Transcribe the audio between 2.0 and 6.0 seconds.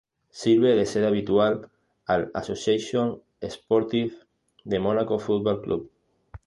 al Association Sportive de Monaco Football Club.